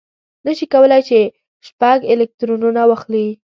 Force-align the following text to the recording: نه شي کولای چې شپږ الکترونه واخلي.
نه 0.45 0.51
شي 0.57 0.65
کولای 0.73 1.01
چې 1.09 1.19
شپږ 1.67 1.97
الکترونه 2.13 2.81
واخلي. 2.85 3.27